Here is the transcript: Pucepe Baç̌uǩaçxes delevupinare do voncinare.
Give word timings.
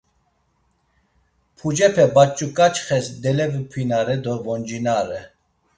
Pucepe 1.57 2.05
Baç̌uǩaçxes 2.15 3.05
delevupinare 3.21 4.15
do 4.23 4.33
voncinare. 4.45 5.21